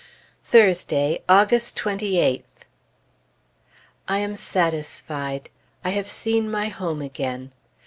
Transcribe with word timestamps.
Thursday, 0.43 1.21
August 1.29 1.77
28th. 1.77 2.41
I 4.07 4.17
am 4.17 4.35
satisfied. 4.35 5.51
I 5.85 5.91
have 5.91 6.09
seen 6.09 6.49
my 6.49 6.69
home 6.69 7.03
again. 7.03 7.51